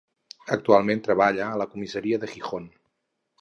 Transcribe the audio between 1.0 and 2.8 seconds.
treballa a la Comissaria de Gijón.